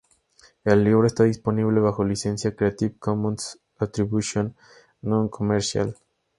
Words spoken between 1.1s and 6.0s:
disponible bajo licencia Creative Commons Attribution-Noncommercial.